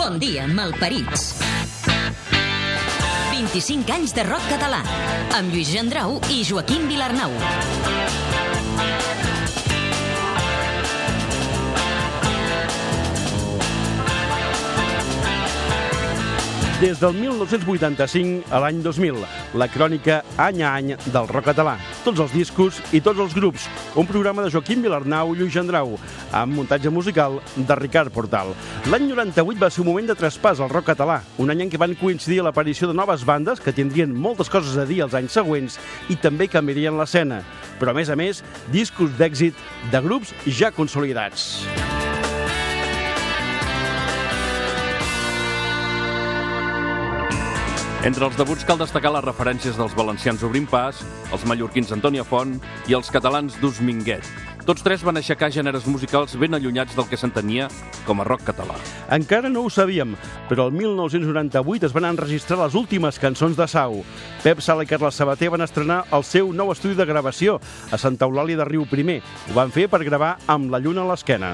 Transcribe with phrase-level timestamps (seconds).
[0.00, 1.34] Bon dia, malparits.
[3.36, 4.78] 25 anys de rock català,
[5.36, 7.36] amb Lluís Gendrau i Joaquim Vilarnau.
[16.80, 19.20] Des del 1985 a l'any 2000,
[19.52, 21.76] la crònica any a any del rock català.
[22.00, 23.66] Tots els discos i tots els grups.
[24.00, 25.98] Un programa de Joaquim Vilarnau i Lluís Gendrau,
[26.32, 28.54] amb muntatge musical de Ricard Portal.
[28.88, 31.80] L'any 98 va ser un moment de traspàs al rock català, un any en què
[31.80, 35.76] van coincidir l'aparició de noves bandes que tindrien moltes coses a dir els anys següents
[36.08, 37.42] i també canviarien l'escena.
[37.80, 38.40] Però, a més a més,
[38.72, 39.60] discos d'èxit
[39.92, 41.99] de grups ja consolidats.
[48.00, 51.02] Entre els debuts cal destacar les referències dels valencians Obrim Pas,
[51.36, 52.54] els mallorquins Antònia Font
[52.88, 54.24] i els catalans Dus Minguet.
[54.64, 57.66] Tots tres van aixecar gèneres musicals ben allunyats del que s'entenia
[58.06, 58.78] com a rock català.
[59.12, 60.14] Encara no ho sabíem,
[60.48, 64.00] però el 1998 es van enregistrar les últimes cançons de Sau.
[64.40, 67.58] Pep Sala i Carles Sabater van estrenar el seu nou estudi de gravació
[67.92, 69.20] a Santa Eulàlia de Riu Primer.
[69.50, 71.52] Ho van fer per gravar amb la lluna a l'esquena.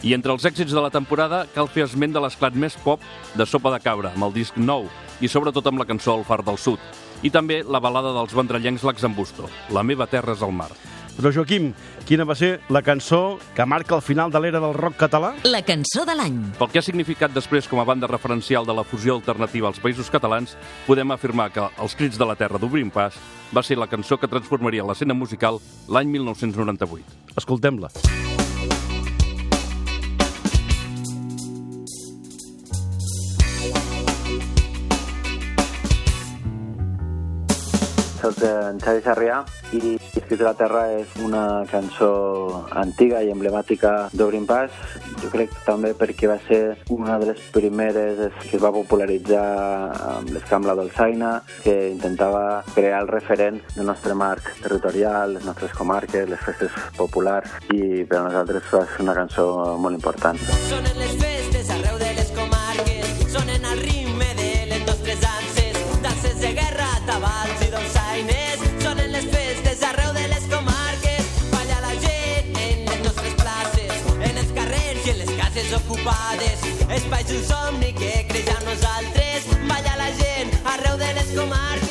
[0.00, 3.04] I entre els èxits de la temporada cal fer esment de l'esclat més pop
[3.36, 4.88] de Sopa de Cabra, amb el disc nou,
[5.20, 6.82] i sobretot amb la cançó El far del sud.
[7.22, 10.70] I també la balada dels vendrellencs L'Axambusto, La meva terra és el mar.
[11.16, 11.70] Però, Joaquim,
[12.04, 15.32] quina va ser la cançó que marca el final de l'era del rock català?
[15.48, 16.36] La cançó de l'any.
[16.58, 20.12] Pel que ha significat després com a banda referencial de la fusió alternativa als països
[20.12, 23.16] catalans, podem afirmar que Els crits de la terra d'Obrim Pas
[23.56, 25.56] va ser la cançó que transformaria l'escena musical
[25.88, 27.22] l'any 1998.
[27.36, 28.35] Escoltem-la.
[38.26, 39.36] Soc en Xavi Sarrià
[39.76, 42.08] i Escrit de la Terra és una cançó
[42.74, 44.72] antiga i emblemàtica d'Obrim Pas.
[45.22, 46.58] Jo crec també perquè va ser
[46.90, 49.44] una de les primeres que es va popularitzar
[50.16, 56.26] amb l'escambla dolçaina, que intentava crear el referent del nostre marc territorial, les nostres comarques,
[56.26, 59.46] les festes populars, i per a nosaltres ser una cançó
[59.78, 60.42] molt important.
[60.66, 61.75] Sonen les festes
[76.06, 76.60] ocupades.
[76.88, 81.85] Espais d'un somni que creix a nosaltres, balla la gent arreu de les comarques.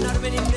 [0.00, 0.53] Norman in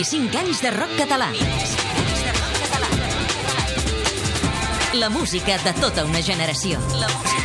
[0.00, 1.26] 25 anys de rock català.
[4.94, 6.80] La música de tota una generació.
[6.96, 7.39] La música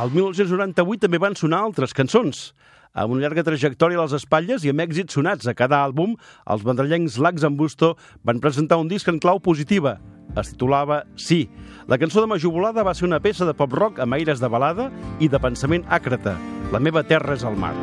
[0.00, 2.54] Al 1998 també van sonar altres cançons.
[2.96, 6.14] Amb una llarga trajectòria a les espatlles i amb èxits sonats a cada àlbum,
[6.48, 7.90] els madrilencs Lax en Busto
[8.24, 9.98] van presentar un disc en clau positiva.
[10.40, 11.50] Es titulava Sí.
[11.86, 14.88] La cançó de Major Volada va ser una peça de pop-rock amb aires de balada
[15.20, 16.38] i de pensament àcrata.
[16.72, 17.74] La meva terra és el mar.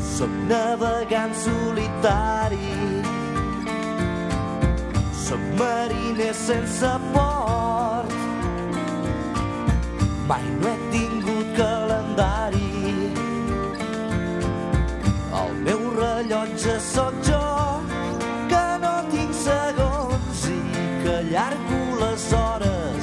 [0.00, 2.74] Soc navegant solitari
[5.14, 8.18] Soc mariner sense port
[10.26, 11.09] Mai no he
[11.56, 12.68] calendari.
[15.40, 17.44] El meu rellotge sóc jo
[18.50, 20.58] Que no tinc segons i
[21.02, 22.99] que allargo les hores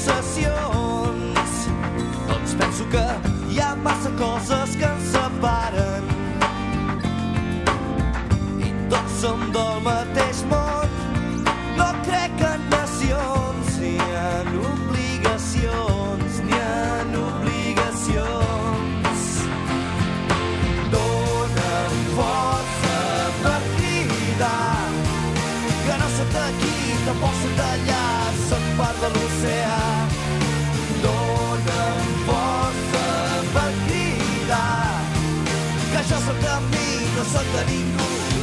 [0.00, 1.66] possessions
[2.28, 3.04] doncs penso que
[3.52, 6.08] hi ha massa coses que ens separen.
[8.64, 10.59] I tots som del mateix món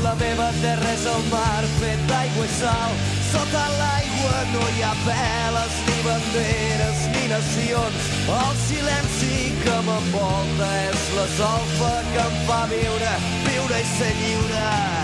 [0.04, 2.98] La meva terra és el mar fet d'aigua i sal.
[3.32, 8.12] Sota l'aigua no hi ha veles, ni banderes, ni nacions.
[8.38, 9.34] El silenci
[9.64, 13.18] que m'envolta és la solfa que em fa viure,
[13.50, 14.97] viure i ser lliure.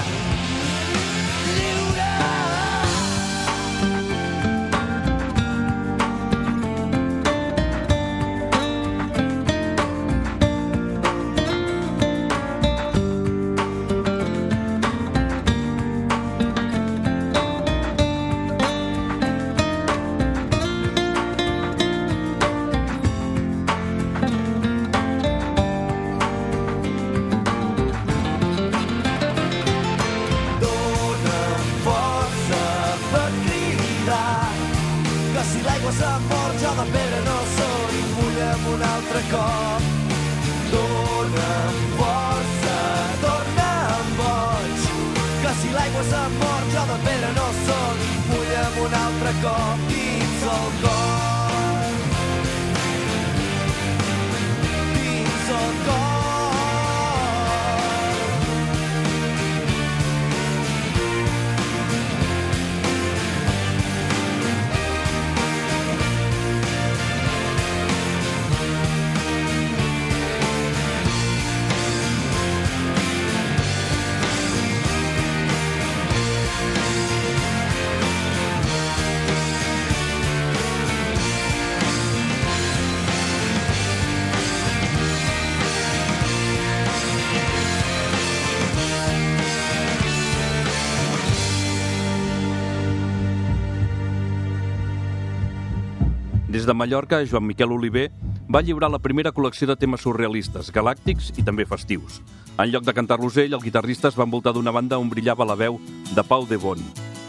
[96.63, 98.09] Des de Mallorca, Joan Miquel Oliver
[98.47, 102.21] va lliurar la primera col·lecció de temes surrealistes, galàctics i també festius.
[102.55, 105.57] En lloc de cantar-los ell, el guitarrista es va envoltar d'una banda on brillava la
[105.59, 105.75] veu
[106.15, 106.79] de Pau de Bon.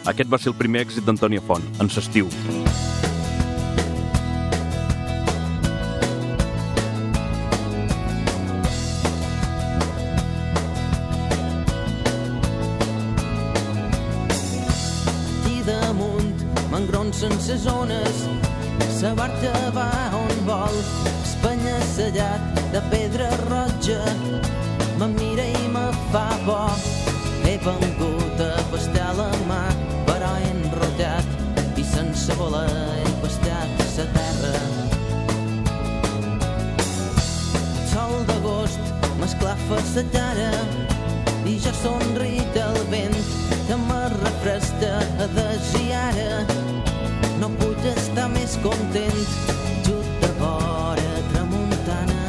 [0.06, 2.30] Aquest va ser el primer èxit d'Antònia Font, en s'estiu.
[15.64, 18.43] Damunt m'engronsen ses ones
[18.94, 20.76] sa barca va on vol,
[21.26, 24.02] espanya sellat de pedra roja,
[24.98, 26.70] me mira i me fa por.
[27.44, 29.64] He vengut a pastar la mà,
[30.06, 31.26] però he enrotllat
[31.76, 32.70] i sense voler
[33.02, 34.54] he pastat sa terra.
[36.78, 40.54] El sol d'agost m'esclafa sa cara
[41.50, 43.20] i jo somrit al vent
[43.66, 44.96] que me refresca
[45.26, 45.50] a
[45.82, 46.83] i ara
[47.40, 49.20] no puc estar més content.
[49.86, 52.22] Just de vora tramuntana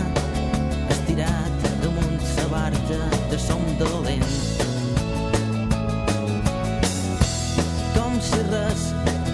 [0.95, 2.99] estirat damunt sa barca
[3.31, 4.35] de som dolent.
[7.97, 8.89] Com si res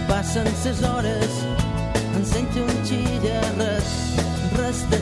[0.09, 1.41] passen ses hores
[2.15, 3.95] em sento un xillarret
[4.59, 4.85] res.
[4.91, 4.99] De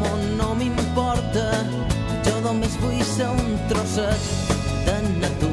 [0.00, 1.46] món no m'importa
[2.26, 4.32] jo només vull ser un trosset
[4.86, 5.47] de natura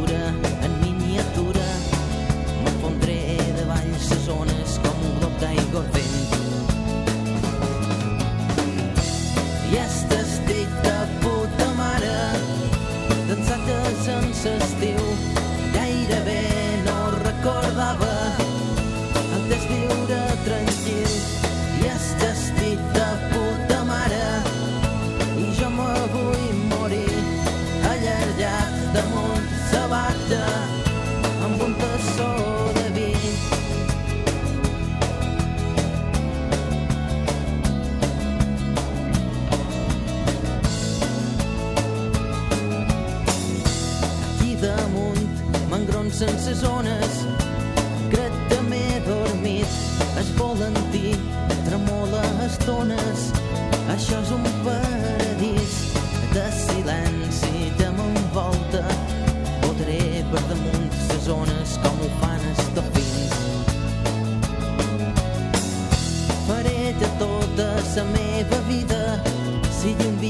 [4.26, 6.05] davall ses ones com un glob d'aigua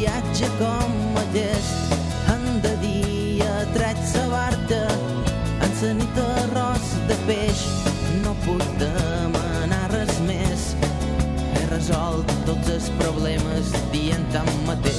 [0.06, 1.94] viatge com aquest
[2.34, 4.82] en de dia tret sa barca
[5.66, 7.64] en sa nit arròs de peix.
[8.22, 10.68] No puc demanar res més.
[11.56, 14.95] He resolt tots els problemes dient tant mateix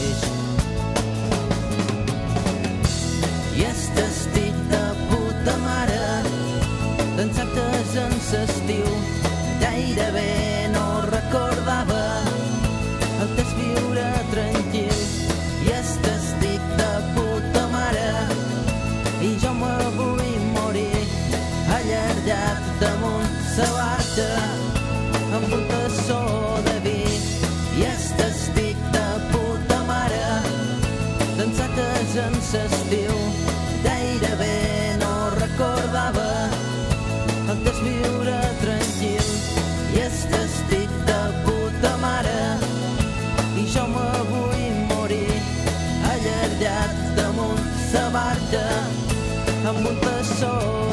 [48.17, 50.86] damunt sa barca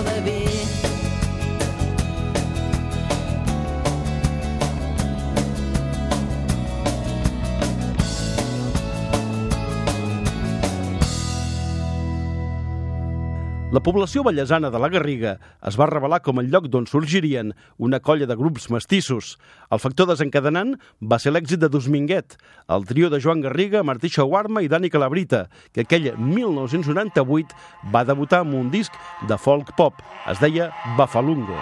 [13.74, 15.32] La població ballesana de la Garriga
[15.66, 19.32] es va revelar com el lloc d'on sorgirien una colla de grups mestissos.
[19.74, 22.38] El factor desencadenant va ser l'èxit de Dosminguet,
[22.70, 28.44] el trio de Joan Garriga, Martí Xauarma i Dani Calabrita, que aquell 1998 va debutar
[28.46, 28.94] amb un disc
[29.26, 30.06] de folk pop.
[30.30, 31.58] Es deia Bafalungo.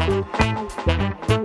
[0.00, 1.39] baixar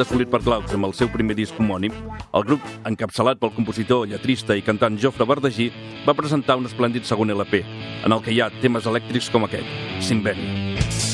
[0.00, 1.92] L'èxit assolit per Claus amb el seu primer disc homònim,
[2.38, 5.68] el grup, encapçalat pel compositor, lletrista i cantant Jofre Verdagí,
[6.08, 7.60] va presentar un esplèndid segon LP,
[8.08, 11.09] en el que hi ha temes elèctrics com aquest, Simbeni.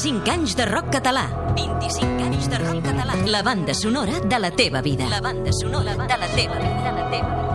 [0.00, 1.26] 25 anys de rock català.
[1.52, 3.18] 25 anys de rock català.
[3.28, 5.04] La banda sonora de la teva vida.
[5.10, 6.92] La banda sonora de la teva vida.
[6.96, 7.50] La teva vida.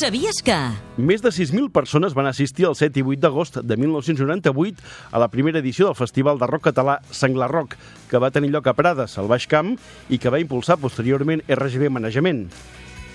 [0.00, 0.56] Sabies que...
[0.96, 4.80] Més de 6.000 persones van assistir el 7 i 8 d'agost de 1998
[5.12, 7.76] a la primera edició del Festival de Rock Català Senglar Rock,
[8.08, 9.76] que va tenir lloc a Prades, al Baix Camp,
[10.08, 12.46] i que va impulsar posteriorment RGB Manejament.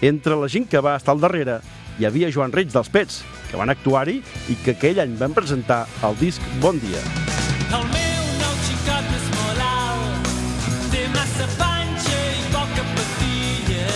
[0.01, 1.61] Entre la gent que va estar al darrere
[1.99, 4.17] hi havia Joan Reig dels Pets, que van actuar-hi
[4.51, 6.99] i que aquell any van presentar el disc Bon Dia.
[7.71, 10.27] El meu nou xicot és molt alt,
[10.91, 13.87] té massa panxa i poca patilla,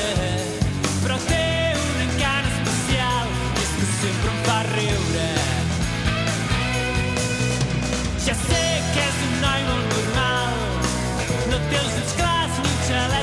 [1.04, 1.44] però té
[1.76, 5.30] un encant especial, i és que sempre em fa riure.
[8.30, 10.54] Ja sé que és un noi molt normal,
[11.52, 13.19] no té els ulls clars ni xalet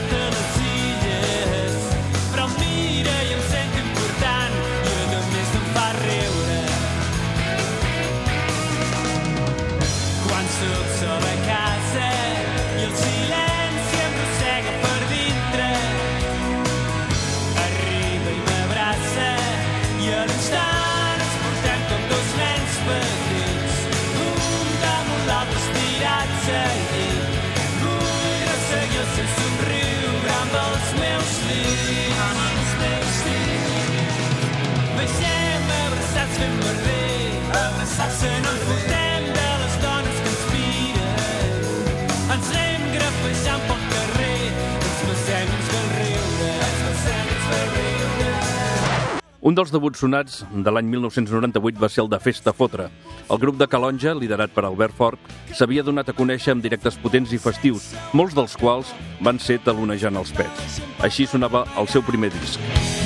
[49.46, 52.88] Un dels debuts sonats de l'any 1998 va ser el de Festa Fotre.
[53.30, 57.30] El grup de Calonja, liderat per Albert Fort, s'havia donat a conèixer amb directes potents
[57.30, 58.90] i festius, molts dels quals
[59.22, 60.80] van ser talonejant els pets.
[60.98, 63.05] Així sonava el seu primer disc.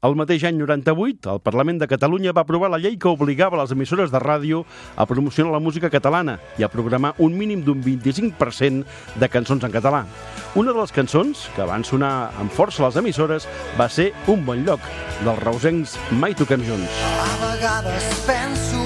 [0.00, 3.74] El mateix any 98, el Parlament de Catalunya va aprovar la llei que obligava les
[3.74, 4.62] emissores de ràdio
[4.96, 9.76] a promocionar la música catalana i a programar un mínim d'un 25% de cançons en
[9.76, 10.06] català.
[10.56, 13.44] Una de les cançons que van sonar amb força a les emissores
[13.76, 14.80] va ser Un bon lloc,
[15.20, 17.04] dels reusencs Mai toquem junts.
[17.20, 18.79] A vegades penso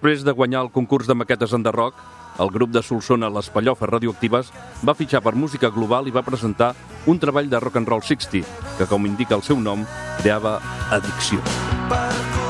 [0.00, 1.98] Després de guanyar el concurs de maquetes enderroc,
[2.40, 4.48] el grup de Solsona Les Pallofes Radioactives
[4.80, 6.72] va fitxar per Música Global i va presentar
[7.04, 8.40] un treball de rock and roll 60,
[8.78, 9.84] que, com indica el seu nom,
[10.22, 10.56] creava
[10.88, 11.44] addicció.
[11.92, 12.49] Per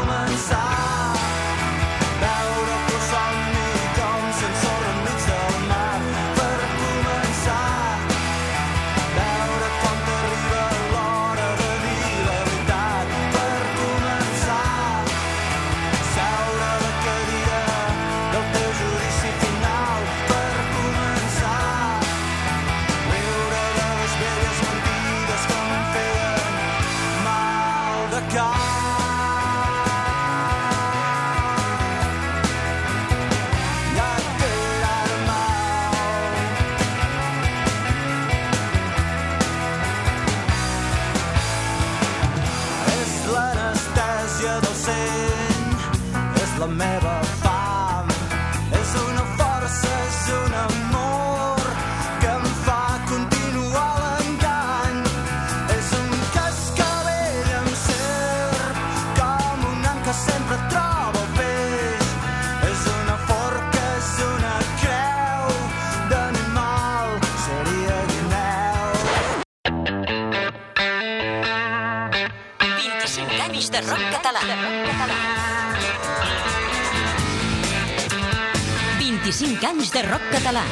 [79.31, 80.63] 25 anys de rock català.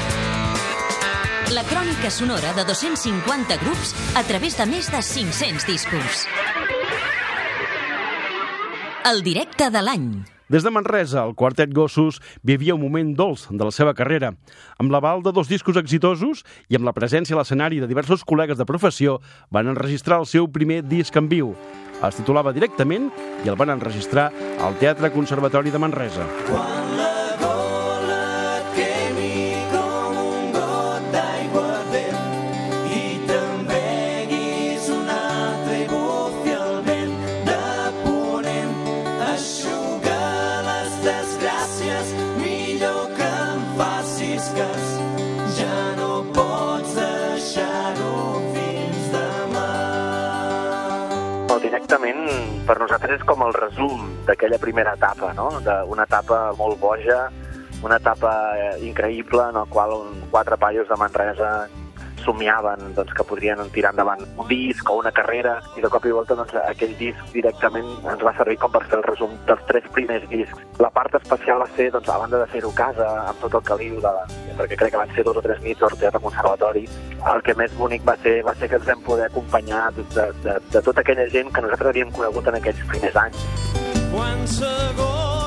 [1.55, 6.25] La crònica sonora de 250 grups a través de més de 500 discos.
[9.07, 10.09] El directe de l'any.
[10.51, 14.33] Des de Manresa, el quartet Gossos vivia un moment dolç de la seva carrera.
[14.83, 18.59] Amb l'aval de dos discos exitosos i amb la presència a l'escenari de diversos col·legues
[18.59, 19.21] de professió,
[19.55, 21.55] van enregistrar el seu primer disc en viu.
[22.03, 23.13] Es titulava directament
[23.45, 26.27] i el van enregistrar al Teatre Conservatori de Manresa.
[26.51, 26.98] Quan
[52.69, 55.49] per nosaltres és com el resum d'aquella primera etapa, no?
[55.65, 57.23] D'una etapa molt boja,
[57.81, 59.95] una etapa eh, increïble en la qual
[60.33, 61.53] quatre paios de Manresa
[62.25, 66.15] somiaven doncs, que podrien tirar endavant un disc o una carrera i de cop i
[66.15, 69.89] volta doncs, aquell disc directament ens va servir com per fer el resum dels tres
[69.95, 70.65] primers discs.
[70.83, 73.65] La part especial va ser, doncs, a banda de fer-ho a casa, amb tot el
[73.71, 74.27] caliu, de la...
[74.59, 76.85] perquè crec que van ser dos o tres nits al Teatre Conservatori,
[77.33, 80.29] el que més bonic va ser va ser que ens vam poder acompanyar de, de,
[80.45, 83.45] de, de tota aquella gent que nosaltres havíem conegut en aquells primers anys.
[84.13, 85.38] quan sa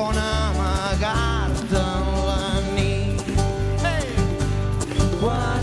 [0.00, 3.22] lloc on amagar-te en la nit.
[3.82, 4.06] Hey!
[5.20, 5.59] Quan